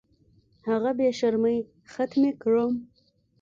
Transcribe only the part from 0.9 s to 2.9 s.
بې شرمۍ ختمې کړم.